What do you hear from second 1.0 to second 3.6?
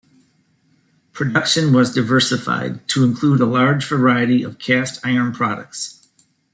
Production was diversified to include a